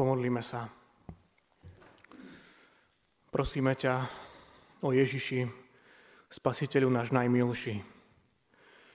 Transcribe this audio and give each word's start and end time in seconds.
Pomodlíme 0.00 0.40
sa. 0.40 0.64
Prosíme 3.28 3.76
ťa 3.76 4.08
o 4.80 4.96
Ježiši, 4.96 5.44
Spasiteľu 6.24 6.88
náš 6.88 7.12
najmilší. 7.12 7.84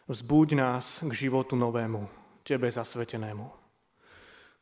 Vzbuď 0.10 0.48
nás 0.58 1.06
k 1.06 1.14
životu 1.14 1.54
novému, 1.54 2.10
Tebe 2.42 2.74
zasvetenému. 2.74 3.46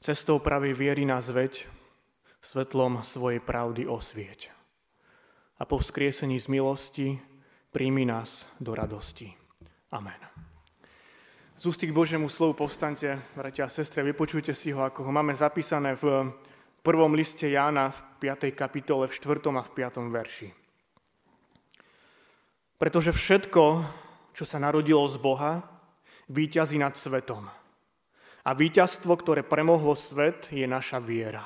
Cestou 0.03 0.43
pravej 0.43 0.75
viery 0.75 1.07
nás 1.07 1.31
veď, 1.31 1.63
svetlom 2.43 3.07
svojej 3.07 3.39
pravdy 3.39 3.87
osvieť. 3.87 4.51
A 5.55 5.63
po 5.63 5.79
vzkriesení 5.79 6.43
z 6.43 6.51
milosti 6.51 7.07
príjmi 7.71 8.03
nás 8.03 8.51
do 8.59 8.75
radosti. 8.75 9.31
Amen. 9.95 10.42
Z 11.53 11.69
ústy 11.69 11.85
k 11.85 11.93
Božiemu 11.93 12.33
slovu 12.33 12.65
povstante, 12.65 13.13
bratia 13.37 13.69
a 13.69 13.73
sestre, 13.73 14.01
vypočujte 14.01 14.57
si 14.57 14.73
ho, 14.73 14.81
ako 14.81 15.05
ho 15.05 15.11
máme 15.13 15.37
zapísané 15.37 15.93
v 15.93 16.33
prvom 16.81 17.13
liste 17.13 17.45
Jána 17.45 17.93
v 17.93 18.25
5. 18.25 18.57
kapitole, 18.57 19.05
v 19.05 19.13
4. 19.13 19.53
a 19.53 19.61
v 19.61 19.71
5. 19.71 20.01
verši. 20.09 20.49
Pretože 22.81 23.13
všetko, 23.13 23.63
čo 24.33 24.43
sa 24.49 24.57
narodilo 24.57 25.05
z 25.05 25.21
Boha, 25.21 25.61
výťazí 26.33 26.81
nad 26.81 26.97
svetom. 26.97 27.45
A 28.43 28.49
víťazstvo, 28.57 29.13
ktoré 29.13 29.45
premohlo 29.45 29.93
svet, 29.93 30.49
je 30.49 30.65
naša 30.65 30.97
viera. 30.97 31.45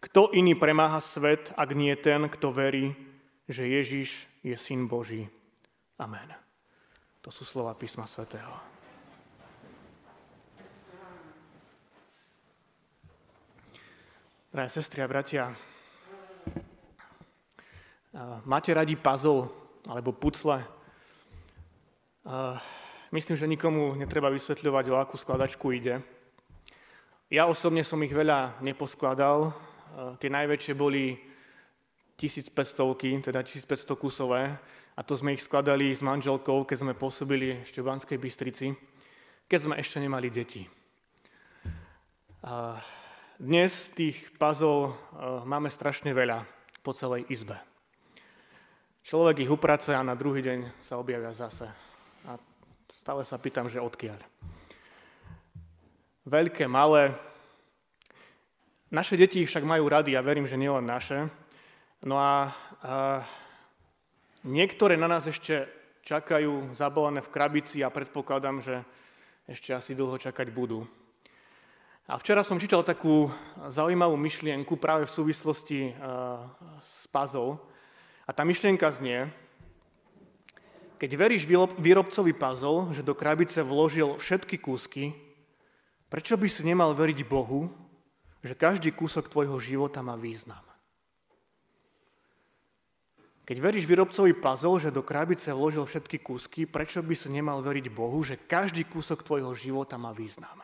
Kto 0.00 0.32
iný 0.32 0.56
premáha 0.56 1.04
svet, 1.04 1.52
ak 1.52 1.68
nie 1.76 1.92
ten, 2.00 2.32
kto 2.32 2.48
verí, 2.48 2.96
že 3.44 3.68
Ježiš 3.68 4.24
je 4.40 4.56
Syn 4.56 4.88
Boží. 4.88 5.28
Amen. 6.00 6.32
To 7.20 7.28
sú 7.28 7.44
slova 7.44 7.76
písma 7.76 8.08
svätého. 8.08 8.75
Drahé 14.56 14.72
sestry 14.72 15.04
a 15.04 15.08
bratia, 15.08 15.52
máte 18.48 18.72
radi 18.72 18.96
puzzle 18.96 19.52
alebo 19.84 20.16
pucle? 20.16 20.64
Myslím, 23.12 23.36
že 23.36 23.44
nikomu 23.52 23.92
netreba 24.00 24.32
vysvetľovať, 24.32 24.84
o 24.88 24.96
akú 24.96 25.20
skladačku 25.20 25.76
ide. 25.76 26.00
Ja 27.28 27.44
osobne 27.44 27.84
som 27.84 28.00
ich 28.00 28.16
veľa 28.16 28.56
neposkladal. 28.64 29.52
Tie 30.24 30.32
najväčšie 30.32 30.72
boli 30.72 31.20
1500, 32.16 33.28
teda 33.28 33.44
1500 33.44 33.92
kusové. 34.00 34.56
A 34.96 35.04
to 35.04 35.20
sme 35.20 35.36
ich 35.36 35.44
skladali 35.44 35.92
s 35.92 36.00
manželkou, 36.00 36.64
keď 36.64 36.76
sme 36.80 36.96
pôsobili 36.96 37.60
ešte 37.60 37.84
v 37.84 37.92
Banskej 37.92 38.16
Bystrici, 38.16 38.72
keď 39.44 39.58
sme 39.60 39.76
ešte 39.76 40.00
nemali 40.00 40.32
deti. 40.32 40.64
Dnes 43.36 43.92
tých 43.92 44.32
puzzle 44.40 44.88
eh, 44.88 45.44
máme 45.44 45.68
strašne 45.68 46.08
veľa 46.16 46.48
po 46.80 46.96
celej 46.96 47.28
izbe. 47.28 47.60
Človek 49.04 49.44
ich 49.44 49.52
uprace 49.52 49.92
a 49.92 50.00
na 50.00 50.16
druhý 50.16 50.40
deň 50.40 50.80
sa 50.80 50.96
objavia 50.96 51.28
zase. 51.36 51.68
A 52.24 52.40
stále 52.96 53.28
sa 53.28 53.36
pýtam, 53.36 53.68
že 53.68 53.76
odkiaľ. 53.76 54.16
Veľké, 56.24 56.64
malé. 56.64 57.12
Naše 58.88 59.20
deti 59.20 59.44
však 59.44 59.68
majú 59.68 59.84
rady 59.84 60.16
a 60.16 60.24
verím, 60.24 60.48
že 60.48 60.56
nielen 60.56 60.88
naše. 60.88 61.28
No 62.08 62.16
a, 62.16 62.56
a 62.80 63.20
niektoré 64.48 64.96
na 64.96 65.12
nás 65.12 65.28
ešte 65.28 65.68
čakajú 66.08 66.72
zabalené 66.72 67.20
v 67.20 67.32
krabici 67.36 67.84
a 67.84 67.92
predpokladám, 67.92 68.64
že 68.64 68.80
ešte 69.44 69.76
asi 69.76 69.92
dlho 69.92 70.16
čakať 70.16 70.48
budú. 70.48 70.88
A 72.06 72.22
včera 72.22 72.46
som 72.46 72.54
čítal 72.54 72.86
takú 72.86 73.26
zaujímavú 73.66 74.14
myšlienku 74.14 74.78
práve 74.78 75.10
v 75.10 75.14
súvislosti 75.18 75.90
uh, 75.90 76.46
s 76.78 77.10
puzzle. 77.10 77.58
A 78.22 78.30
tá 78.30 78.46
myšlienka 78.46 78.86
znie, 78.94 79.26
keď 81.02 81.10
veríš 81.18 81.50
výrobcovi 81.74 82.30
puzzle, 82.30 82.94
že 82.94 83.02
do 83.02 83.10
krabice 83.10 83.58
vložil 83.66 84.14
všetky 84.22 84.54
kúsky, 84.62 85.18
prečo 86.06 86.38
by 86.38 86.46
si 86.46 86.62
nemal 86.62 86.94
veriť 86.94 87.26
Bohu, 87.26 87.74
že 88.38 88.54
každý 88.54 88.94
kúsok 88.94 89.26
tvojho 89.26 89.58
života 89.58 89.98
má 89.98 90.14
význam? 90.14 90.62
Keď 93.50 93.56
veríš 93.58 93.82
výrobcovi 93.82 94.30
puzzle, 94.38 94.78
že 94.78 94.94
do 94.94 95.02
krabice 95.02 95.50
vložil 95.50 95.82
všetky 95.82 96.22
kúsky, 96.22 96.70
prečo 96.70 97.02
by 97.02 97.18
si 97.18 97.34
nemal 97.34 97.58
veriť 97.66 97.90
Bohu, 97.90 98.22
že 98.22 98.38
každý 98.38 98.86
kúsok 98.86 99.26
tvojho 99.26 99.50
života 99.58 99.98
má 99.98 100.14
význam? 100.14 100.62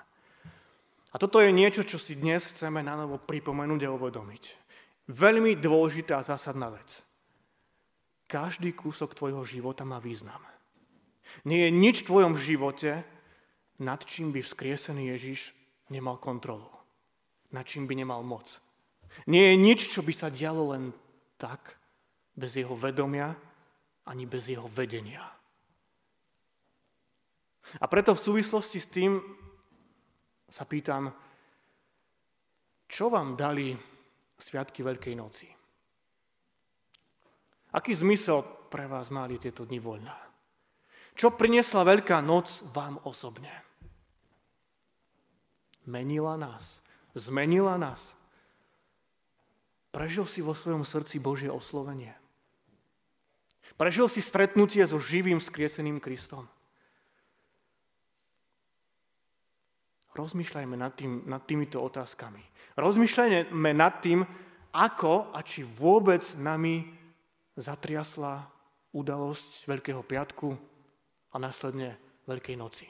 A 1.13 1.21
toto 1.21 1.45
je 1.45 1.53
niečo, 1.53 1.85
čo 1.85 2.01
si 2.01 2.17
dnes 2.17 2.49
chceme 2.49 2.81
na 2.81 2.97
novo 2.97 3.21
pripomenúť 3.21 3.85
a 3.85 3.93
uvedomiť. 3.93 4.45
Veľmi 5.13 5.61
dôležitá 5.61 6.17
a 6.17 6.25
zásadná 6.25 6.73
vec. 6.73 7.05
Každý 8.33 8.73
kúsok 8.73 9.13
tvojho 9.13 9.45
života 9.45 9.85
má 9.85 10.01
význam. 10.01 10.41
Nie 11.45 11.69
je 11.69 11.71
nič 11.77 12.01
v 12.03 12.09
tvojom 12.09 12.33
živote, 12.33 13.05
nad 13.85 14.01
čím 14.09 14.33
by 14.33 14.41
vzkriesený 14.41 15.13
Ježiš 15.13 15.53
nemal 15.93 16.17
kontrolu. 16.17 16.69
Nad 17.53 17.69
čím 17.69 17.85
by 17.85 17.93
nemal 17.93 18.25
moc. 18.25 18.65
Nie 19.29 19.53
je 19.53 19.57
nič, 19.61 19.93
čo 19.93 20.01
by 20.01 20.13
sa 20.17 20.33
dialo 20.33 20.73
len 20.73 20.97
tak, 21.37 21.77
bez 22.33 22.57
jeho 22.57 22.73
vedomia, 22.73 23.37
ani 24.09 24.25
bez 24.25 24.49
jeho 24.49 24.65
vedenia. 24.73 25.21
A 27.81 27.85
preto 27.85 28.17
v 28.17 28.25
súvislosti 28.25 28.81
s 28.81 28.89
tým 28.89 29.21
sa 30.53 30.69
pýtam, 30.69 31.09
čo 32.85 33.09
vám 33.09 33.33
dali 33.33 33.73
Sviatky 34.37 34.85
Veľkej 34.85 35.15
noci? 35.17 35.49
Aký 37.73 37.97
zmysel 37.97 38.69
pre 38.69 38.85
vás 38.85 39.09
mali 39.09 39.41
tieto 39.41 39.65
dni 39.65 39.81
voľná? 39.81 40.19
Čo 41.17 41.33
priniesla 41.33 41.89
Veľká 41.89 42.21
noc 42.21 42.69
vám 42.77 43.01
osobne? 43.09 43.49
Menila 45.89 46.37
nás. 46.37 46.85
Zmenila 47.17 47.81
nás. 47.81 48.13
Prežil 49.89 50.29
si 50.29 50.45
vo 50.45 50.53
svojom 50.53 50.85
srdci 50.85 51.17
Božie 51.17 51.49
oslovenie. 51.49 52.13
Prežil 53.81 54.09
si 54.13 54.21
stretnutie 54.21 54.85
so 54.85 55.01
živým 55.01 55.41
skrieseným 55.41 55.97
Kristom. 55.97 56.45
Rozmýšľajme 60.13 60.77
nad, 60.77 60.93
tým, 60.93 61.25
nad 61.25 61.41
týmito 61.49 61.81
otázkami. 61.81 62.41
Rozmýšľajme 62.77 63.71
nad 63.73 63.95
tým, 64.05 64.21
ako 64.73 65.33
a 65.33 65.41
či 65.45 65.65
vôbec 65.65 66.21
nami 66.41 66.85
zatriasla 67.57 68.49
udalosť 68.93 69.69
Veľkého 69.69 70.05
piatku 70.05 70.53
a 71.33 71.37
následne 71.41 71.97
Veľkej 72.29 72.57
noci. 72.57 72.89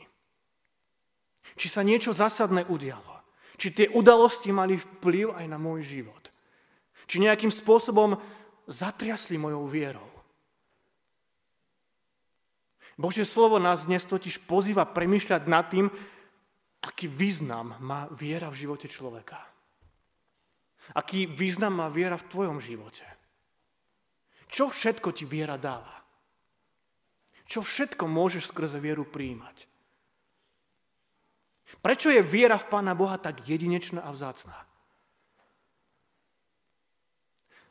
Či 1.55 1.67
sa 1.71 1.83
niečo 1.83 2.15
zásadné 2.15 2.67
udialo. 2.67 3.23
Či 3.59 3.69
tie 3.71 3.87
udalosti 3.95 4.51
mali 4.51 4.79
vplyv 4.79 5.35
aj 5.39 5.47
na 5.47 5.59
môj 5.59 5.83
život. 5.83 6.31
Či 7.07 7.23
nejakým 7.23 7.51
spôsobom 7.51 8.19
zatriasli 8.67 9.39
mojou 9.39 9.67
vierou. 9.67 10.11
Božie 12.95 13.27
slovo 13.27 13.59
nás 13.59 13.89
dnes 13.89 14.07
totiž 14.07 14.47
pozýva 14.47 14.87
premyšľať 14.87 15.43
nad 15.51 15.67
tým, 15.67 15.91
aký 16.83 17.07
význam 17.07 17.79
má 17.79 18.11
viera 18.11 18.51
v 18.51 18.67
živote 18.67 18.91
človeka. 18.91 19.39
Aký 20.99 21.31
význam 21.31 21.79
má 21.79 21.87
viera 21.87 22.19
v 22.19 22.27
tvojom 22.27 22.59
živote. 22.59 23.07
Čo 24.51 24.69
všetko 24.69 25.15
ti 25.15 25.23
viera 25.23 25.55
dáva? 25.55 26.03
Čo 27.47 27.63
všetko 27.63 28.05
môžeš 28.11 28.51
skrze 28.51 28.83
vieru 28.83 29.07
príjmať? 29.07 29.71
Prečo 31.81 32.13
je 32.13 32.21
viera 32.21 32.59
v 32.61 32.69
Pána 32.69 32.93
Boha 32.93 33.17
tak 33.17 33.47
jedinečná 33.47 34.05
a 34.05 34.13
vzácná? 34.13 34.59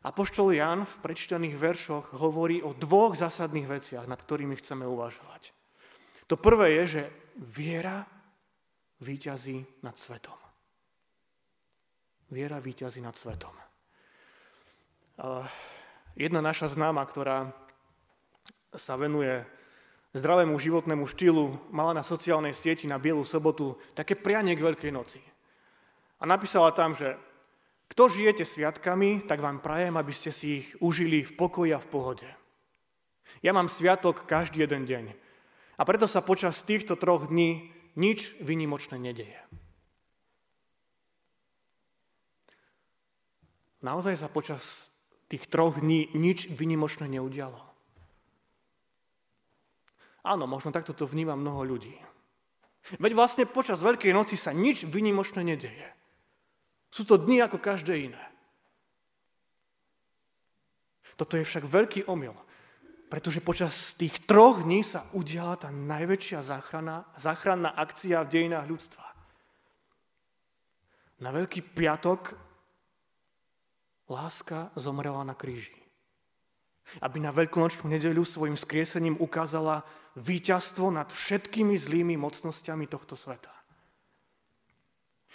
Apoštol 0.02 0.58
Jan 0.58 0.90
v 0.90 0.96
prečítaných 1.06 1.62
veršoch 1.62 2.18
hovorí 2.18 2.66
o 2.66 2.74
dvoch 2.74 3.14
zásadných 3.14 3.70
veciach, 3.70 4.10
nad 4.10 4.18
ktorými 4.18 4.58
chceme 4.58 4.82
uvažovať. 4.90 5.54
To 6.26 6.42
prvé 6.42 6.82
je, 6.82 6.84
že 6.98 7.04
viera 7.38 8.10
výťazí 9.02 9.82
nad 9.82 9.98
svetom. 9.98 10.38
Viera 12.32 12.62
výťazí 12.64 13.04
nad 13.04 13.18
svetom. 13.18 13.52
Jedna 16.16 16.40
naša 16.40 16.72
známa, 16.72 17.04
ktorá 17.04 17.52
sa 18.72 18.96
venuje 18.96 19.44
zdravému 20.16 20.56
životnému 20.56 21.04
štýlu, 21.08 21.72
mala 21.72 21.92
na 21.92 22.04
sociálnej 22.04 22.56
sieti 22.56 22.88
na 22.88 23.00
Bielu 23.00 23.24
sobotu 23.28 23.76
také 23.96 24.16
prianie 24.16 24.56
k 24.56 24.64
Veľkej 24.64 24.92
noci. 24.92 25.20
A 26.22 26.28
napísala 26.28 26.72
tam, 26.72 26.96
že 26.96 27.20
kto 27.92 28.08
žijete 28.08 28.48
sviatkami, 28.48 29.28
tak 29.28 29.44
vám 29.44 29.60
prajem, 29.60 30.00
aby 30.00 30.14
ste 30.16 30.32
si 30.32 30.64
ich 30.64 30.68
užili 30.80 31.28
v 31.28 31.36
pokoji 31.36 31.76
a 31.76 31.84
v 31.84 31.92
pohode. 31.92 32.30
Ja 33.44 33.52
mám 33.52 33.68
sviatok 33.68 34.24
každý 34.24 34.64
jeden 34.64 34.88
deň. 34.88 35.12
A 35.76 35.82
preto 35.84 36.08
sa 36.08 36.24
počas 36.24 36.64
týchto 36.64 36.96
troch 36.96 37.28
dní 37.28 37.74
nič 37.96 38.38
vynimočné 38.40 38.98
nedeje. 38.98 39.40
naozaj 43.82 44.16
sa 44.18 44.30
počas 44.30 44.94
tých 45.28 45.50
troch 45.50 45.82
dní 45.82 46.14
nič 46.14 46.48
vynimočné 46.54 47.10
neudialo. 47.10 47.60
Áno, 50.22 50.46
možno 50.46 50.70
takto 50.70 50.94
to 50.94 51.10
vníma 51.10 51.34
mnoho 51.34 51.66
ľudí. 51.66 51.98
Veď 53.02 53.14
vlastne 53.18 53.50
počas 53.50 53.82
Veľkej 53.82 54.14
noci 54.14 54.38
sa 54.38 54.54
nič 54.54 54.86
vynimočné 54.86 55.42
nedeje. 55.42 55.88
Sú 56.94 57.06
to 57.06 57.18
dni 57.18 57.42
ako 57.42 57.58
každé 57.58 58.12
iné. 58.12 58.24
Toto 61.18 61.38
je 61.38 61.46
však 61.46 61.66
veľký 61.66 62.10
omyl, 62.10 62.34
pretože 63.12 63.44
počas 63.44 63.92
tých 64.00 64.24
troch 64.24 64.64
dní 64.64 64.88
sa 64.88 65.04
udiala 65.12 65.60
tá 65.60 65.68
najväčšia 65.68 66.40
záchrana, 66.48 67.04
záchranná 67.20 67.76
akcia 67.76 68.24
v 68.24 68.32
dejinách 68.32 68.72
ľudstva. 68.72 69.04
Na 71.20 71.36
Veľký 71.36 71.60
piatok 71.76 72.40
láska 74.08 74.72
zomrela 74.80 75.28
na 75.28 75.36
kríži. 75.36 75.76
Aby 77.04 77.20
na 77.20 77.36
veľkonočnú 77.36 77.92
nedeľu 77.92 78.24
svojim 78.24 78.56
skriesením 78.56 79.20
ukázala 79.20 79.84
víťazstvo 80.16 80.88
nad 80.88 81.12
všetkými 81.12 81.76
zlými 81.76 82.16
mocnosťami 82.16 82.88
tohto 82.88 83.20
sveta. 83.20 83.52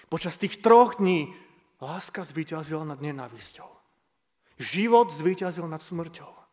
Počas 0.08 0.40
tých 0.40 0.64
troch 0.64 0.96
dní 0.96 1.28
láska 1.84 2.24
zvíťazila 2.24 2.88
nad 2.88 3.04
nenávisťou. 3.04 3.68
Život 4.56 5.12
zvíťazil 5.12 5.68
nad 5.68 5.84
smrťou. 5.84 6.45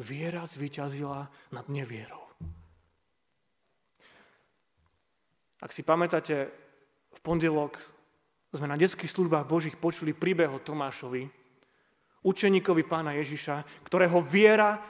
Viera 0.00 0.48
zvíťazila 0.48 1.28
nad 1.52 1.66
nevierou. 1.68 2.24
Ak 5.60 5.76
si 5.76 5.84
pamätáte, 5.84 6.48
v 7.12 7.20
pondelok 7.20 7.76
sme 8.56 8.64
na 8.64 8.80
detských 8.80 9.12
službách 9.12 9.44
Božích 9.44 9.76
počuli 9.76 10.16
príbeh 10.16 10.48
o 10.48 10.58
Tomášovi, 10.58 11.28
učeníkovi 12.24 12.82
pána 12.88 13.12
Ježiša, 13.20 13.84
ktorého 13.84 14.24
viera 14.24 14.80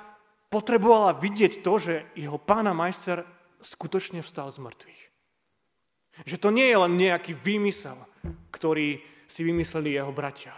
potrebovala 0.47 1.19
vidieť 1.19 1.59
to, 1.59 1.75
že 1.79 1.95
jeho 2.15 2.39
pána 2.39 2.71
majster 2.71 3.27
skutočne 3.59 4.23
vstal 4.23 4.47
z 4.51 4.63
mŕtvych. 4.63 5.03
Že 6.27 6.37
to 6.39 6.49
nie 6.55 6.71
je 6.71 6.77
len 6.79 6.93
nejaký 6.95 7.35
výmysel, 7.35 7.99
ktorý 8.55 9.03
si 9.31 9.41
vymysleli 9.43 9.95
jeho 9.95 10.11
bratia. 10.15 10.55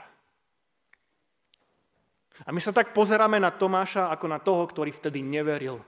A 2.43 2.51
my 2.51 2.59
sa 2.59 2.75
tak 2.75 2.91
pozeráme 2.91 3.39
na 3.39 3.55
Tomáša 3.55 4.11
ako 4.11 4.27
na 4.27 4.39
toho, 4.43 4.67
ktorý 4.67 4.91
vtedy 4.91 5.23
neveril. 5.23 5.79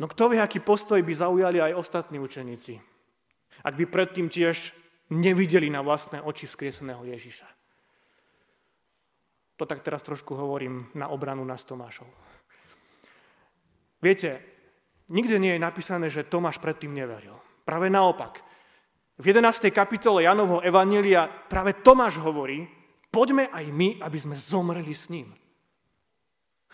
No 0.00 0.08
kto 0.08 0.32
vie, 0.32 0.40
aký 0.40 0.64
postoj 0.64 0.98
by 1.04 1.12
zaujali 1.12 1.60
aj 1.60 1.76
ostatní 1.76 2.16
učeníci, 2.16 2.80
ak 3.62 3.74
by 3.76 3.84
predtým 3.86 4.32
tiež 4.32 4.72
nevideli 5.12 5.68
na 5.68 5.84
vlastné 5.84 6.24
oči 6.24 6.48
vzkrieseného 6.48 7.04
Ježiša. 7.04 7.48
To 9.60 9.68
tak 9.68 9.84
teraz 9.84 10.00
trošku 10.00 10.32
hovorím 10.32 10.88
na 10.96 11.12
obranu 11.12 11.44
nás 11.44 11.62
Tomášov. 11.68 12.08
Viete, 14.02 14.42
nikde 15.12 15.38
nie 15.38 15.54
je 15.54 15.62
napísané, 15.62 16.08
že 16.08 16.26
Tomáš 16.26 16.58
predtým 16.58 16.90
neveril. 16.90 17.36
Práve 17.62 17.86
naopak. 17.86 18.42
V 19.20 19.24
11. 19.30 19.70
kapitole 19.70 20.26
Janovho 20.26 20.64
Evanielia 20.64 21.30
práve 21.30 21.78
Tomáš 21.78 22.18
hovorí, 22.18 22.66
poďme 23.12 23.52
aj 23.52 23.68
my, 23.68 24.00
aby 24.00 24.18
sme 24.18 24.32
zomreli 24.32 24.96
s 24.96 25.12
ním. 25.12 25.28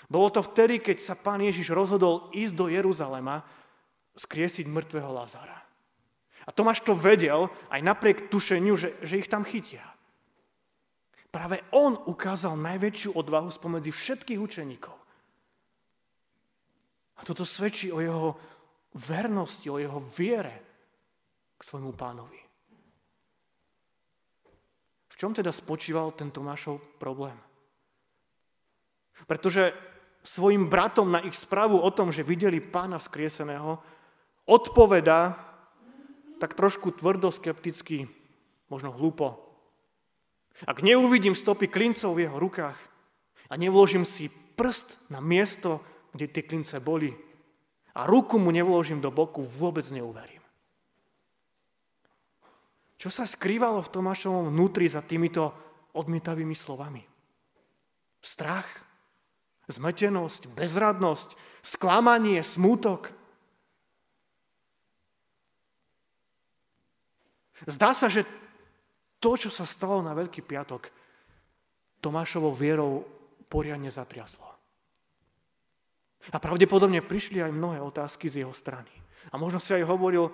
Bolo 0.08 0.32
to 0.32 0.40
vtedy, 0.40 0.80
keď 0.80 1.02
sa 1.02 1.18
pán 1.18 1.42
Ježiš 1.42 1.74
rozhodol 1.74 2.32
ísť 2.32 2.54
do 2.56 2.66
Jeruzalema 2.72 3.44
skriesiť 4.16 4.64
mŕtvého 4.70 5.10
Lazara. 5.12 5.58
A 6.48 6.50
Tomáš 6.54 6.80
to 6.80 6.96
vedel 6.96 7.52
aj 7.68 7.80
napriek 7.84 8.32
tušeniu, 8.32 8.72
že, 8.72 8.96
že 9.04 9.20
ich 9.20 9.28
tam 9.28 9.44
chytia. 9.44 9.84
Práve 11.28 11.60
on 11.76 11.92
ukázal 12.08 12.56
najväčšiu 12.56 13.12
odvahu 13.12 13.52
spomedzi 13.52 13.92
všetkých 13.92 14.40
učeníkov. 14.40 14.96
A 17.18 17.20
toto 17.20 17.44
svedčí 17.44 17.92
o 17.92 18.00
jeho 18.00 18.32
vernosti, 18.96 19.68
o 19.68 19.76
jeho 19.76 20.00
viere 20.00 20.56
k 21.52 21.60
svojmu 21.60 21.92
pánovi 21.92 22.47
čom 25.18 25.34
teda 25.34 25.50
spočíval 25.50 26.14
ten 26.14 26.30
Tomášov 26.30 26.78
problém? 27.02 27.34
Pretože 29.26 29.74
svojim 30.22 30.70
bratom 30.70 31.10
na 31.10 31.18
ich 31.26 31.34
správu 31.34 31.82
o 31.82 31.90
tom, 31.90 32.14
že 32.14 32.22
videli 32.22 32.62
pána 32.62 33.02
vzkrieseného, 33.02 33.82
odpoveda 34.46 35.34
tak 36.38 36.54
trošku 36.54 36.94
tvrdo, 36.94 37.34
skepticky, 37.34 38.06
možno 38.70 38.94
hlúpo. 38.94 39.42
Ak 40.62 40.86
neuvidím 40.86 41.34
stopy 41.34 41.66
klincov 41.66 42.14
v 42.14 42.30
jeho 42.30 42.38
rukách 42.38 42.78
a 43.50 43.54
nevložím 43.58 44.06
si 44.06 44.30
prst 44.30 45.10
na 45.10 45.18
miesto, 45.18 45.82
kde 46.14 46.30
tie 46.30 46.42
klince 46.46 46.78
boli 46.78 47.14
a 47.94 48.06
ruku 48.06 48.38
mu 48.38 48.54
nevložím 48.54 49.02
do 49.02 49.10
boku, 49.10 49.42
vôbec 49.42 49.86
neuverím. 49.90 50.37
Čo 52.98 53.14
sa 53.14 53.24
skrývalo 53.24 53.78
v 53.86 53.92
Tomášovom 53.94 54.50
vnútri 54.50 54.90
za 54.90 54.98
týmito 55.06 55.54
odmietavými 55.94 56.52
slovami? 56.52 57.06
Strach, 58.18 58.66
zmetenosť, 59.70 60.50
bezradnosť, 60.50 61.38
sklamanie, 61.62 62.42
smútok. 62.42 63.14
Zdá 67.70 67.94
sa, 67.94 68.10
že 68.10 68.26
to, 69.22 69.38
čo 69.38 69.50
sa 69.50 69.62
stalo 69.62 70.02
na 70.02 70.10
Veľký 70.18 70.42
piatok, 70.42 70.90
Tomášovou 72.02 72.54
vierou 72.54 73.06
poriadne 73.46 73.90
zatriaslo. 73.90 74.46
A 76.34 76.38
pravdepodobne 76.42 77.02
prišli 77.02 77.42
aj 77.42 77.54
mnohé 77.54 77.78
otázky 77.78 78.26
z 78.26 78.42
jeho 78.42 78.54
strany. 78.54 78.90
A 79.30 79.38
možno 79.38 79.62
si 79.62 79.74
aj 79.74 79.86
hovoril, 79.86 80.30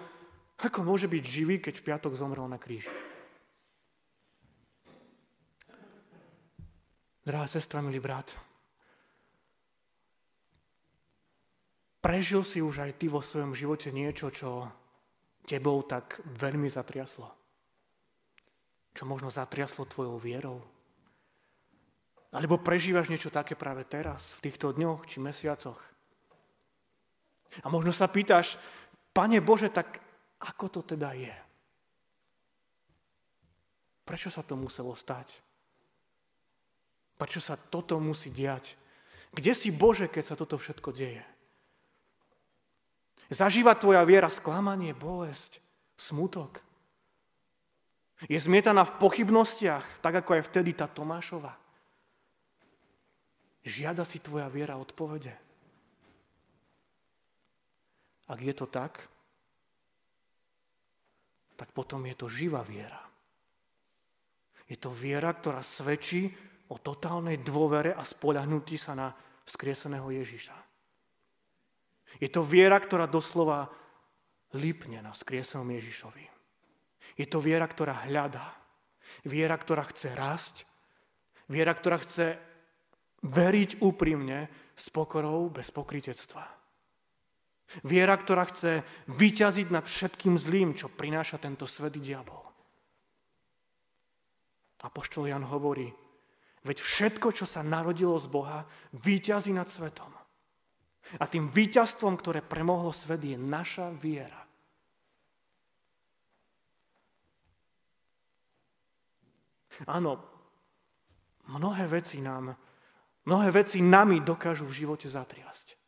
ako 0.61 0.87
môže 0.87 1.11
byť 1.11 1.25
živý, 1.25 1.59
keď 1.59 1.75
v 1.81 1.87
piatok 1.91 2.15
zomrel 2.15 2.47
na 2.47 2.61
kríži? 2.61 2.91
Drahá 7.25 7.49
sestra, 7.49 7.81
milý 7.81 8.05
brat, 8.05 8.37
prežil 12.05 12.45
si 12.45 12.61
už 12.61 12.85
aj 12.85 13.01
ty 13.01 13.09
vo 13.09 13.25
svojom 13.25 13.57
živote 13.57 13.89
niečo, 13.89 14.29
čo 14.29 14.69
tebou 15.49 15.81
tak 15.89 16.21
veľmi 16.21 16.69
zatriaslo? 16.69 17.33
Čo 18.93 19.09
možno 19.09 19.33
zatriaslo 19.33 19.89
tvojou 19.89 20.21
vierou? 20.21 20.61
Alebo 22.37 22.61
prežívaš 22.61 23.09
niečo 23.09 23.33
také 23.33 23.57
práve 23.57 23.89
teraz, 23.89 24.37
v 24.37 24.53
týchto 24.53 24.77
dňoch 24.77 25.09
či 25.09 25.25
mesiacoch? 25.25 25.81
A 27.65 27.73
možno 27.73 27.95
sa 27.95 28.05
pýtaš, 28.05 28.61
Pane 29.15 29.39
Bože, 29.41 29.71
tak 29.71 30.04
ako 30.45 30.69
to 30.69 30.81
teda 30.95 31.17
je? 31.17 31.37
Prečo 34.05 34.29
sa 34.29 34.45
to 34.45 34.55
muselo 34.55 34.93
stať? 34.93 35.41
Prečo 37.17 37.41
sa 37.41 37.57
toto 37.57 37.97
musí 37.97 38.29
diať? 38.29 38.77
Kde 39.33 39.53
si 39.57 39.73
Bože, 39.73 40.07
keď 40.07 40.25
sa 40.25 40.35
toto 40.37 40.61
všetko 40.61 40.93
deje? 40.93 41.25
Zažíva 43.33 43.73
tvoja 43.73 44.05
viera 44.05 44.29
sklamanie, 44.29 44.93
bolesť, 44.93 45.59
smutok. 45.97 46.61
Je 48.29 48.37
zmietaná 48.37 48.85
v 48.85 48.97
pochybnostiach, 49.01 50.05
tak 50.05 50.23
ako 50.23 50.39
aj 50.39 50.47
vtedy 50.53 50.77
tá 50.77 50.85
Tomášova. 50.85 51.57
Žiada 53.65 54.05
si 54.05 54.21
tvoja 54.21 54.47
viera 54.53 54.77
odpovede. 54.77 55.33
Ak 58.29 58.41
je 58.41 58.53
to 58.53 58.69
tak, 58.69 59.09
tak 61.55 61.71
potom 61.71 62.03
je 62.07 62.15
to 62.19 62.27
živá 62.27 62.63
viera. 62.67 63.01
Je 64.67 64.81
to 64.81 64.91
viera, 64.91 65.29
ktorá 65.31 65.61
svedčí 65.61 66.33
o 66.73 66.81
totálnej 66.81 67.45
dôvere 67.45 67.93
a 67.93 68.03
spoľahnutí 68.03 68.81
sa 68.81 68.97
na 68.97 69.13
vzkrieseného 69.45 70.09
Ježiša. 70.09 70.57
Je 72.23 72.31
to 72.31 72.47
viera, 72.47 72.79
ktorá 72.79 73.05
doslova 73.05 73.69
lípne 74.55 75.03
na 75.03 75.11
vzkriesenom 75.13 75.67
Ježišovi. 75.67 76.25
Je 77.21 77.27
to 77.29 77.43
viera, 77.43 77.67
ktorá 77.67 78.07
hľadá. 78.09 78.55
Viera, 79.27 79.55
ktorá 79.59 79.85
chce 79.85 80.17
rásť. 80.17 80.65
Viera, 81.51 81.77
ktorá 81.77 82.01
chce 82.01 82.41
veriť 83.21 83.85
úprimne 83.85 84.49
s 84.73 84.89
pokorou 84.89 85.53
bez 85.53 85.69
pokritectva. 85.69 86.64
Viera, 87.83 88.15
ktorá 88.15 88.47
chce 88.47 88.85
vyťaziť 89.11 89.69
nad 89.73 89.85
všetkým 89.89 90.39
zlým, 90.39 90.77
čo 90.79 90.93
prináša 90.93 91.43
tento 91.43 91.67
svet 91.67 91.99
diabol. 91.99 92.45
Apoštol 94.85 95.33
Jan 95.33 95.49
hovorí, 95.49 95.89
veď 96.61 96.79
všetko, 96.79 97.33
čo 97.33 97.49
sa 97.49 97.65
narodilo 97.65 98.21
z 98.21 98.29
Boha, 98.29 98.69
vyťazí 98.93 99.57
nad 99.57 99.67
svetom. 99.67 100.13
A 101.21 101.25
tým 101.25 101.49
víťazstvom, 101.49 102.21
ktoré 102.21 102.45
premohlo 102.45 102.93
svet, 102.93 103.25
je 103.25 103.37
naša 103.37 103.93
viera. 103.97 104.45
Áno, 109.91 110.23
mnohé 111.51 111.91
veci 111.91 112.23
nám, 112.23 112.55
mnohé 113.27 113.49
veci 113.51 113.83
nami 113.83 114.23
dokážu 114.23 114.69
v 114.69 114.85
živote 114.85 115.11
zatriasť. 115.11 115.84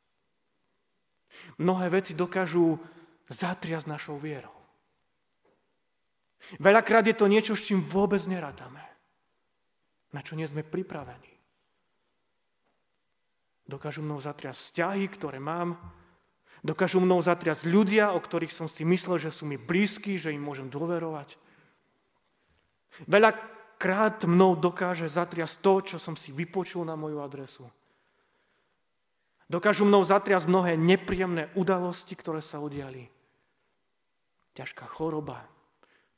Mnohé 1.59 1.89
veci 1.89 2.13
dokážu 2.13 2.79
zatriasť 3.31 3.87
našou 3.87 4.19
vierou. 4.19 4.55
Veľakrát 6.63 7.03
je 7.07 7.17
to 7.17 7.27
niečo, 7.27 7.59
s 7.59 7.67
čím 7.67 7.83
vôbec 7.83 8.23
nerátame. 8.31 8.83
Na 10.15 10.23
čo 10.23 10.39
nie 10.39 10.47
sme 10.47 10.63
pripravení. 10.63 11.35
Dokážu 13.67 14.07
mnou 14.07 14.23
zatriasť 14.23 14.61
vzťahy, 14.63 15.05
ktoré 15.11 15.43
mám. 15.43 15.75
Dokážu 16.63 17.03
mnou 17.03 17.19
zatriasť 17.19 17.67
ľudia, 17.67 18.15
o 18.15 18.23
ktorých 18.23 18.55
som 18.55 18.71
si 18.71 18.87
myslel, 18.87 19.19
že 19.19 19.35
sú 19.35 19.43
mi 19.43 19.59
blízki, 19.59 20.15
že 20.15 20.31
im 20.31 20.43
môžem 20.43 20.71
dôverovať. 20.71 21.35
Veľakrát 23.11 24.25
mnou 24.25 24.55
dokáže 24.55 25.11
zatriasť 25.11 25.57
to, 25.61 25.75
čo 25.83 25.97
som 25.99 26.15
si 26.15 26.31
vypočul 26.31 26.87
na 26.87 26.95
moju 26.95 27.21
adresu. 27.21 27.67
Dokážu 29.47 29.87
mnou 29.87 30.03
zatriasť 30.03 30.51
mnohé 30.51 30.75
nepríjemné 30.75 31.55
udalosti, 31.55 32.19
ktoré 32.19 32.43
sa 32.43 32.59
udiali. 32.59 33.07
Ťažká 34.59 34.83
choroba, 34.91 35.47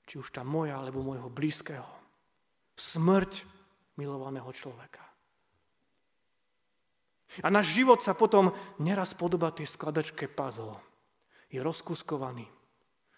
či 0.08 0.16
už 0.16 0.32
tá 0.32 0.40
moja, 0.40 0.80
alebo 0.80 1.04
môjho 1.04 1.28
blízkeho. 1.28 1.92
Smrť 2.72 3.44
milovaného 4.00 4.48
človeka. 4.48 5.04
A 7.44 7.52
náš 7.52 7.76
život 7.76 8.00
sa 8.00 8.16
potom 8.16 8.56
neraz 8.80 9.12
podobá 9.12 9.52
tej 9.52 9.68
skladačke 9.68 10.32
puzzle. 10.32 10.80
Je 11.52 11.60
rozkuskovaný, 11.60 12.48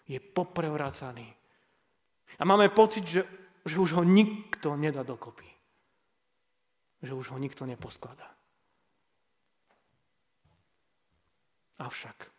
je 0.03 0.19
poprevracaný. 0.19 1.31
A 2.35 2.43
máme 2.43 2.67
pocit, 2.75 3.07
že, 3.07 3.23
že 3.63 3.79
už 3.79 3.95
ho 3.95 4.03
nikto 4.03 4.75
nedá 4.75 5.07
dokopy. 5.07 5.47
Že 6.99 7.13
už 7.15 7.25
ho 7.31 7.37
nikto 7.39 7.63
neposkladá. 7.63 8.27
Avšak, 11.81 12.29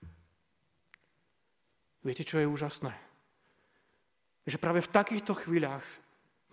viete, 2.06 2.22
čo 2.22 2.38
je 2.38 2.46
úžasné? 2.46 2.94
Že 4.46 4.62
práve 4.62 4.78
v 4.78 4.92
takýchto 4.94 5.34
chvíľach 5.34 5.82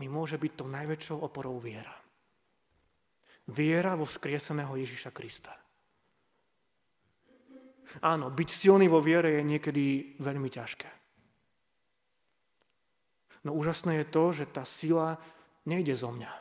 mi 0.02 0.10
môže 0.10 0.42
byť 0.42 0.52
tou 0.58 0.66
najväčšou 0.66 1.22
oporou 1.22 1.62
viera. 1.62 1.94
Viera 3.46 3.94
vo 3.94 4.10
vzkrieseného 4.10 4.74
Ježiša 4.74 5.14
Krista. 5.14 5.54
Áno, 8.02 8.30
byť 8.34 8.50
silný 8.50 8.86
vo 8.90 9.02
viere 9.02 9.38
je 9.38 9.44
niekedy 9.46 9.86
veľmi 10.22 10.50
ťažké. 10.50 10.90
No 13.46 13.54
úžasné 13.54 14.02
je 14.02 14.06
to, 14.10 14.24
že 14.34 14.46
tá 14.50 14.66
sila 14.66 15.18
nejde 15.66 15.94
zo 15.94 16.10
mňa. 16.10 16.34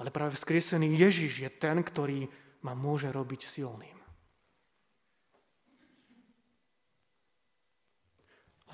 Ale 0.00 0.08
práve 0.08 0.36
vzkriesený 0.36 0.96
Ježiš 0.96 1.44
je 1.44 1.50
ten, 1.52 1.80
ktorý 1.84 2.28
ma 2.64 2.72
môže 2.72 3.12
robiť 3.12 3.44
silným. 3.44 3.99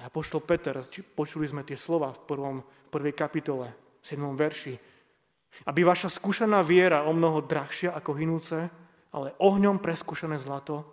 A 0.04 0.12
poštol 0.12 0.44
Peter, 0.44 0.76
či 0.84 1.00
počuli 1.00 1.48
sme 1.48 1.64
tie 1.64 1.78
slova 1.78 2.12
v, 2.12 2.20
prvom, 2.28 2.56
v 2.60 2.88
prvej 2.92 3.14
kapitole, 3.16 3.66
v 4.00 4.04
7. 4.04 4.20
verši, 4.36 4.74
aby 5.64 5.80
vaša 5.80 6.12
skúšaná 6.12 6.60
viera 6.60 7.08
o 7.08 7.16
mnoho 7.16 7.40
drahšia 7.40 7.96
ako 7.96 8.12
hinúce, 8.12 8.58
ale 9.16 9.32
ohňom 9.40 9.80
preskúšané 9.80 10.36
zlato 10.36 10.84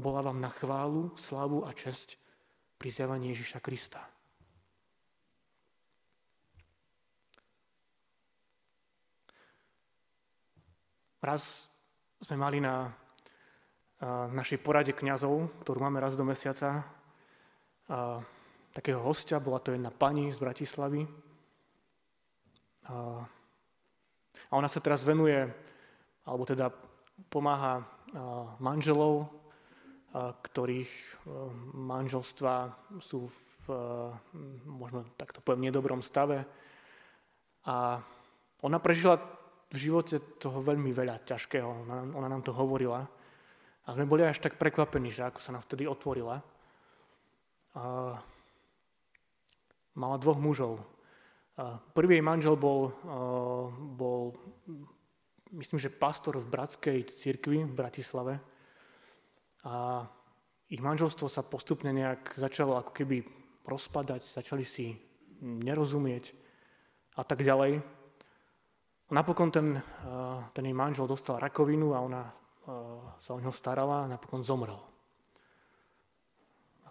bola 0.00 0.24
vám 0.24 0.40
na 0.40 0.48
chválu, 0.48 1.12
slavu 1.20 1.68
a 1.68 1.76
česť 1.76 2.16
pri 2.80 2.88
zjavaní 2.88 3.36
Ježiša 3.36 3.60
Krista. 3.60 4.00
Raz 11.20 11.68
sme 12.24 12.40
mali 12.40 12.64
na 12.64 12.88
našej 14.32 14.64
porade 14.64 14.96
kňazov, 14.96 15.60
ktorú 15.60 15.84
máme 15.84 16.00
raz 16.00 16.16
do 16.16 16.24
mesiaca, 16.24 16.80
a, 17.90 18.22
takého 18.70 19.02
hostia, 19.02 19.42
bola 19.42 19.58
to 19.58 19.74
jedna 19.74 19.90
pani 19.90 20.30
z 20.30 20.38
Bratislavy. 20.38 21.02
A, 22.86 23.26
a 24.46 24.52
ona 24.54 24.70
sa 24.70 24.78
teraz 24.78 25.02
venuje, 25.02 25.42
alebo 26.22 26.46
teda 26.46 26.70
pomáha 27.26 27.82
manželov, 28.62 29.26
ktorých 30.14 30.90
a, 30.90 31.50
manželstva 31.74 32.54
sú 33.02 33.26
v, 33.26 33.34
a, 33.66 34.14
možno 34.70 35.10
takto 35.18 35.42
poviem, 35.42 35.66
nedobrom 35.66 35.98
stave. 35.98 36.46
A 37.66 37.98
ona 38.62 38.78
prežila 38.78 39.18
v 39.70 39.76
živote 39.78 40.38
toho 40.38 40.62
veľmi 40.62 40.94
veľa 40.94 41.26
ťažkého. 41.26 41.66
Ona, 41.66 42.06
ona 42.14 42.28
nám 42.30 42.46
to 42.46 42.54
hovorila. 42.54 43.02
A 43.86 43.88
sme 43.94 44.06
boli 44.06 44.22
až 44.22 44.38
tak 44.38 44.58
prekvapení, 44.58 45.10
že 45.10 45.26
ako 45.26 45.42
sa 45.42 45.54
nám 45.54 45.66
vtedy 45.66 45.90
otvorila 45.90 46.38
mala 49.94 50.16
dvoch 50.18 50.38
mužov. 50.40 50.82
Prvý 51.92 52.18
jej 52.18 52.24
manžel 52.24 52.56
bol, 52.56 52.94
bol, 53.94 54.32
myslím, 55.52 55.76
že 55.76 55.92
pastor 55.92 56.40
v 56.40 56.48
bratskej 56.48 57.04
cirkvi 57.04 57.68
v 57.68 57.74
Bratislave. 57.74 58.40
A 59.68 60.06
ich 60.72 60.80
manželstvo 60.80 61.28
sa 61.28 61.44
postupne 61.44 61.92
nejak 61.92 62.40
začalo 62.40 62.80
ako 62.80 62.96
keby 62.96 63.22
rozpadať, 63.68 64.24
začali 64.24 64.64
si 64.64 64.96
nerozumieť 65.42 66.32
a 67.20 67.22
tak 67.28 67.44
ďalej. 67.44 67.82
Napokon 69.10 69.50
ten, 69.50 69.76
ten 70.54 70.64
jej 70.64 70.76
manžel 70.76 71.10
dostal 71.10 71.42
rakovinu 71.42 71.92
a 71.92 71.98
ona 72.00 72.22
sa 73.18 73.30
o 73.34 73.42
ňo 73.42 73.52
starala 73.52 74.06
a 74.06 74.10
napokon 74.10 74.46
zomrel 74.46 74.78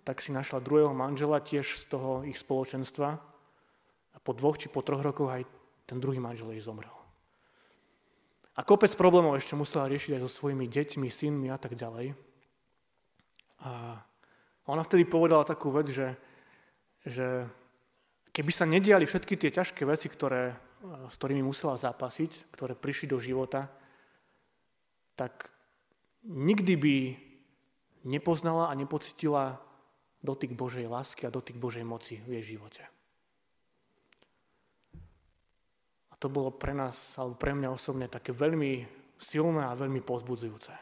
tak 0.09 0.25
si 0.25 0.33
našla 0.33 0.65
druhého 0.65 0.89
manžela 0.89 1.37
tiež 1.37 1.85
z 1.85 1.85
toho 1.85 2.25
ich 2.25 2.33
spoločenstva 2.33 3.13
a 4.09 4.17
po 4.17 4.33
dvoch 4.33 4.57
či 4.57 4.65
po 4.65 4.81
troch 4.81 5.05
rokoch 5.05 5.29
aj 5.29 5.45
ten 5.85 6.01
druhý 6.01 6.17
manžel 6.17 6.49
jej 6.49 6.65
zomrel. 6.65 6.89
A 8.57 8.65
kopec 8.65 8.89
problémov 8.97 9.37
ešte 9.37 9.53
musela 9.53 9.85
riešiť 9.85 10.17
aj 10.17 10.25
so 10.25 10.31
svojimi 10.33 10.65
deťmi, 10.65 11.05
synmi 11.13 11.53
a 11.53 11.61
tak 11.61 11.77
ďalej. 11.77 12.17
A 13.61 14.01
ona 14.65 14.81
vtedy 14.81 15.05
povedala 15.05 15.45
takú 15.45 15.69
vec, 15.69 15.93
že, 15.93 16.17
že 17.05 17.45
keby 18.33 18.49
sa 18.49 18.65
nediali 18.65 19.05
všetky 19.05 19.37
tie 19.37 19.53
ťažké 19.53 19.85
veci, 19.85 20.09
ktoré, 20.09 20.57
s 21.05 21.15
ktorými 21.21 21.45
musela 21.45 21.77
zápasiť, 21.77 22.49
ktoré 22.49 22.73
prišli 22.73 23.13
do 23.13 23.21
života, 23.21 23.69
tak 25.13 25.53
nikdy 26.25 26.73
by 26.81 26.95
nepoznala 28.09 28.73
a 28.73 28.73
nepocitila 28.73 29.68
dotyk 30.19 30.51
Božej 30.53 30.87
lásky 30.87 31.27
a 31.27 31.33
dotyk 31.33 31.55
Božej 31.55 31.83
moci 31.87 32.19
v 32.27 32.39
jej 32.39 32.55
živote. 32.55 32.83
A 36.11 36.13
to 36.19 36.27
bolo 36.27 36.51
pre 36.51 36.75
nás, 36.75 37.15
alebo 37.15 37.39
pre 37.39 37.55
mňa 37.55 37.69
osobne, 37.71 38.11
také 38.11 38.35
veľmi 38.35 38.83
silné 39.15 39.63
a 39.63 39.79
veľmi 39.79 40.03
pozbudzujúce. 40.03 40.73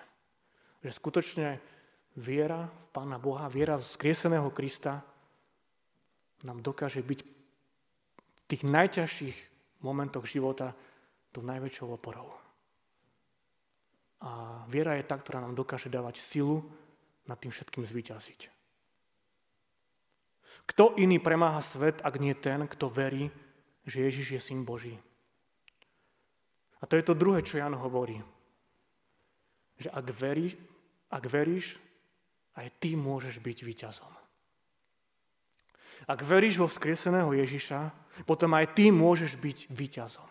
Že 0.81 0.91
skutočne 0.93 1.47
viera 2.17 2.65
v 2.65 2.85
Pána 2.89 3.21
Boha, 3.21 3.45
viera 3.49 3.77
v 3.77 3.85
skrieseného 3.85 4.49
Krista 4.49 5.05
nám 6.45 6.61
dokáže 6.65 7.01
byť 7.05 7.19
v 7.21 8.43
tých 8.49 8.63
najťažších 8.65 9.37
momentoch 9.85 10.25
života 10.25 10.73
tou 11.29 11.45
najväčšou 11.45 11.93
oporou. 11.93 12.33
A 14.25 14.65
viera 14.65 14.97
je 14.97 15.05
tá, 15.05 15.13
ktorá 15.13 15.37
nám 15.37 15.53
dokáže 15.53 15.93
dávať 15.93 16.17
silu 16.17 16.65
nad 17.29 17.37
tým 17.37 17.53
všetkým 17.53 17.85
zvíťaziť. 17.85 18.56
Kto 20.67 20.99
iný 20.99 21.17
premáha 21.23 21.63
svet, 21.63 22.03
ak 22.03 22.19
nie 22.19 22.35
ten, 22.35 22.67
kto 22.67 22.91
verí, 22.91 23.31
že 23.87 24.03
Ježiš 24.03 24.27
je 24.35 24.41
syn 24.43 24.67
Boží? 24.67 24.99
A 26.77 26.85
to 26.85 26.99
je 26.99 27.07
to 27.07 27.17
druhé, 27.17 27.41
čo 27.41 27.57
Jan 27.57 27.73
hovorí. 27.73 28.19
Že 29.79 29.89
ak 29.89 30.07
veríš, 30.11 30.53
ak 31.07 31.23
veríš, 31.25 31.79
aj 32.59 32.67
ty 32.83 32.93
môžeš 32.99 33.39
byť 33.39 33.57
víťazom. 33.63 34.13
Ak 36.05 36.21
veríš 36.21 36.61
vo 36.61 36.69
vzkrieseného 36.69 37.33
Ježiša, 37.33 37.89
potom 38.29 38.53
aj 38.53 38.77
ty 38.77 38.93
môžeš 38.93 39.39
byť 39.39 39.57
víťazom. 39.73 40.29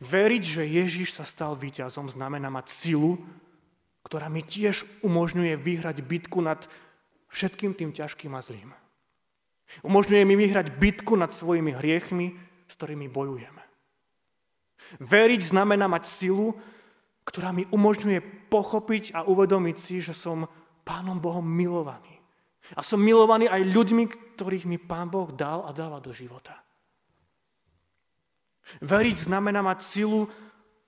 Veriť, 0.00 0.42
že 0.42 0.62
Ježiš 0.64 1.12
sa 1.12 1.24
stal 1.28 1.52
víťazom, 1.56 2.08
znamená 2.08 2.48
mať 2.48 2.66
silu, 2.72 3.20
ktorá 4.04 4.28
mi 4.32 4.40
tiež 4.40 4.84
umožňuje 5.04 5.56
vyhrať 5.56 5.96
bitku 6.04 6.40
nad 6.40 6.60
všetkým 7.32 7.72
tým 7.76 7.92
ťažkým 7.92 8.32
a 8.32 8.40
zlým. 8.40 8.70
Umožňuje 9.82 10.22
mi 10.28 10.34
vyhrať 10.36 10.76
bitku 10.76 11.16
nad 11.16 11.32
svojimi 11.32 11.74
hriechmi, 11.74 12.36
s 12.68 12.74
ktorými 12.76 13.08
bojujeme. 13.10 13.62
Veriť 15.00 15.40
znamená 15.40 15.88
mať 15.88 16.04
silu, 16.04 16.54
ktorá 17.24 17.50
mi 17.50 17.64
umožňuje 17.72 18.48
pochopiť 18.52 19.16
a 19.16 19.24
uvedomiť 19.24 19.76
si, 19.80 20.04
že 20.04 20.12
som 20.12 20.44
Pánom 20.84 21.16
Bohom 21.16 21.44
milovaný. 21.44 22.20
A 22.76 22.84
som 22.84 23.00
milovaný 23.00 23.48
aj 23.48 23.64
ľuďmi, 23.64 24.36
ktorých 24.36 24.68
mi 24.68 24.76
Pán 24.76 25.08
Boh 25.08 25.32
dal 25.32 25.64
a 25.64 25.72
dáva 25.72 26.00
do 26.00 26.12
života. 26.12 26.60
Veriť 28.80 29.28
znamená 29.28 29.60
mať 29.60 29.80
silu 29.84 30.28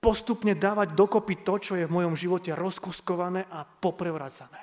postupne 0.01 0.53
dávať 0.53 0.93
dokopy 0.93 1.41
to, 1.41 1.57
čo 1.57 1.73
je 1.77 1.85
v 1.85 1.93
mojom 1.93 2.13
živote 2.17 2.53
rozkuskované 2.53 3.45
a 3.49 3.65
poprevracané. 3.65 4.61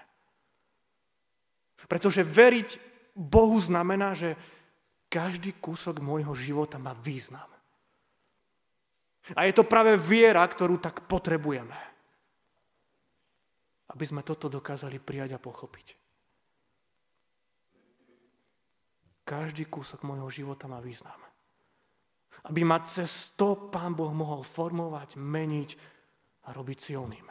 Pretože 1.85 2.25
veriť 2.25 2.94
Bohu 3.15 3.57
znamená, 3.63 4.13
že 4.13 4.35
každý 5.07 5.55
kúsok 5.63 6.03
môjho 6.03 6.35
života 6.35 6.83
má 6.83 6.91
význam. 6.99 7.47
A 9.33 9.47
je 9.49 9.55
to 9.57 9.65
práve 9.65 9.95
viera, 9.97 10.45
ktorú 10.45 10.83
tak 10.83 11.07
potrebujeme. 11.09 11.79
Aby 13.89 14.05
sme 14.05 14.27
toto 14.27 14.51
dokázali 14.51 14.99
prijať 14.99 15.39
a 15.39 15.41
pochopiť. 15.41 15.97
Každý 19.25 19.65
kúsok 19.71 20.05
môjho 20.05 20.29
života 20.29 20.69
má 20.69 20.83
význam. 20.85 21.17
Aby 22.45 22.67
ma 22.67 22.83
cez 22.85 23.33
to 23.39 23.73
Pán 23.73 23.97
Boh 23.97 24.13
mohol 24.13 24.45
formovať, 24.45 25.17
meniť 25.17 25.71
a 26.45 26.53
robiť 26.53 26.79
silným. 26.93 27.25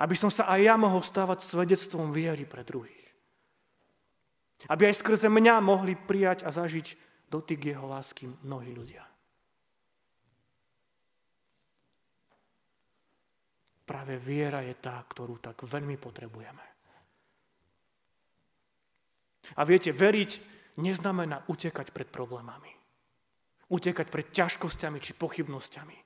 Aby 0.00 0.14
som 0.16 0.32
sa 0.32 0.48
aj 0.48 0.60
ja 0.64 0.74
mohol 0.80 1.04
stávať 1.04 1.44
svedectvom 1.44 2.08
viery 2.14 2.48
pre 2.48 2.64
druhých. 2.64 3.07
Aby 4.66 4.90
aj 4.90 4.98
skrze 4.98 5.30
mňa 5.30 5.62
mohli 5.62 5.94
prijať 5.94 6.42
a 6.42 6.50
zažiť 6.50 6.98
dotyk 7.30 7.70
jeho 7.70 7.86
lásky 7.86 8.26
mnohí 8.42 8.74
ľudia. 8.74 9.06
Práve 13.86 14.18
viera 14.20 14.60
je 14.66 14.74
tá, 14.76 15.00
ktorú 15.00 15.38
tak 15.38 15.64
veľmi 15.64 15.96
potrebujeme. 15.96 16.66
A 19.56 19.64
viete, 19.64 19.94
veriť 19.96 20.30
neznamená 20.76 21.48
utekať 21.48 21.88
pred 21.94 22.08
problémami. 22.10 22.68
Utekať 23.72 24.06
pred 24.12 24.28
ťažkosťami 24.28 24.98
či 25.00 25.16
pochybnosťami. 25.16 25.96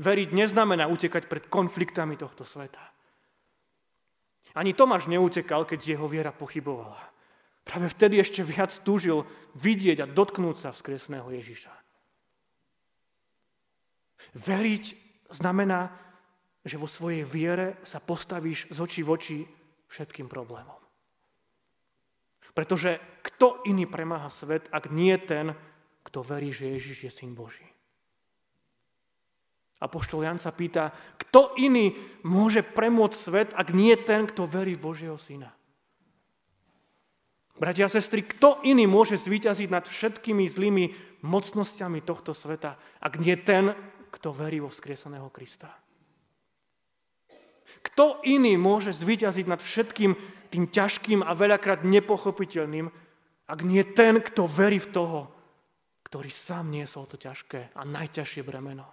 Veriť 0.00 0.28
neznamená 0.32 0.88
utekať 0.88 1.28
pred 1.28 1.44
konfliktami 1.52 2.16
tohto 2.16 2.48
sveta. 2.48 2.91
Ani 4.52 4.76
Tomáš 4.76 5.08
neutekal, 5.08 5.64
keď 5.64 5.96
jeho 5.96 6.06
viera 6.08 6.32
pochybovala. 6.34 7.00
Práve 7.62 7.88
vtedy 7.88 8.18
ešte 8.18 8.42
viac 8.42 8.74
túžil 8.82 9.24
vidieť 9.56 10.04
a 10.04 10.10
dotknúť 10.10 10.56
sa 10.58 10.70
vzkresného 10.74 11.30
Ježiša. 11.30 11.72
Veriť 14.38 14.84
znamená, 15.30 15.90
že 16.62 16.78
vo 16.78 16.86
svojej 16.86 17.26
viere 17.26 17.78
sa 17.82 17.98
postavíš 17.98 18.70
z 18.70 18.78
očí 18.78 19.02
v 19.02 19.10
oči 19.10 19.38
všetkým 19.90 20.30
problémom. 20.30 20.78
Pretože 22.52 23.00
kto 23.24 23.64
iný 23.64 23.88
premáha 23.88 24.28
svet, 24.28 24.68
ak 24.68 24.92
nie 24.92 25.16
ten, 25.18 25.56
kto 26.04 26.20
verí, 26.20 26.52
že 26.52 26.68
Ježiš 26.76 26.98
je 27.08 27.12
syn 27.12 27.32
Boží. 27.32 27.64
Apoštol 29.82 30.22
Jan 30.22 30.38
sa 30.38 30.54
pýta, 30.54 30.94
kto 31.18 31.58
iný 31.58 31.90
môže 32.22 32.62
premôcť 32.62 33.18
svet, 33.18 33.50
ak 33.58 33.74
nie 33.74 33.98
ten, 33.98 34.30
kto 34.30 34.46
verí 34.46 34.78
v 34.78 34.84
Božieho 34.86 35.18
syna. 35.18 35.50
Bratia 37.58 37.86
a 37.86 37.92
sestry, 37.92 38.22
kto 38.22 38.62
iný 38.62 38.86
môže 38.86 39.18
zvíťaziť 39.18 39.68
nad 39.70 39.84
všetkými 39.84 40.46
zlými 40.46 40.84
mocnosťami 41.26 42.00
tohto 42.02 42.32
sveta, 42.32 42.78
ak 43.02 43.18
nie 43.18 43.34
ten, 43.38 43.74
kto 44.14 44.30
verí 44.30 44.62
vo 44.62 44.70
vzkrieseného 44.70 45.28
Krista? 45.34 45.70
Kto 47.82 48.22
iný 48.22 48.54
môže 48.54 48.94
zvíťaziť 48.94 49.46
nad 49.50 49.58
všetkým 49.58 50.14
tým 50.52 50.64
ťažkým 50.68 51.24
a 51.24 51.32
veľakrát 51.32 51.82
nepochopiteľným, 51.82 52.86
ak 53.48 53.60
nie 53.64 53.82
ten, 53.82 54.20
kto 54.20 54.46
verí 54.46 54.78
v 54.78 54.92
toho, 54.92 55.20
ktorý 56.06 56.28
sám 56.28 56.68
niesol 56.68 57.08
to 57.08 57.16
ťažké 57.16 57.72
a 57.72 57.82
najťažšie 57.88 58.44
bremeno. 58.44 58.84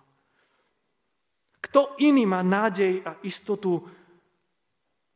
Kto 1.59 1.99
iný 1.99 2.23
má 2.23 2.39
nádej 2.39 3.03
a 3.03 3.19
istotu 3.23 3.83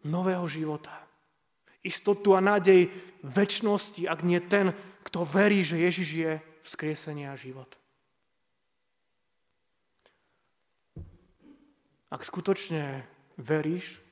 nového 0.03 0.43
života? 0.47 0.91
Istotu 1.83 2.35
a 2.35 2.43
nádej 2.43 2.87
väčšnosti, 3.23 4.07
ak 4.07 4.19
nie 4.23 4.39
ten, 4.43 4.75
kto 5.03 5.23
verí, 5.27 5.63
že 5.63 5.79
Ježiš 5.79 6.09
je 6.11 6.31
vzkriesenie 6.63 7.27
a 7.27 7.35
život. 7.35 7.67
Ak 12.13 12.21
skutočne 12.23 13.03
veríš, 13.39 14.03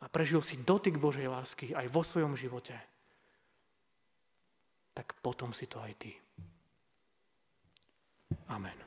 a 0.00 0.06
prežil 0.06 0.38
si 0.44 0.60
dotyk 0.60 1.02
Božej 1.02 1.26
lásky 1.26 1.74
aj 1.74 1.90
vo 1.90 2.06
svojom 2.06 2.38
živote, 2.38 2.78
tak 4.94 5.18
potom 5.18 5.50
si 5.50 5.66
to 5.66 5.82
aj 5.82 5.92
ty. 5.98 6.12
Amen. 8.52 8.85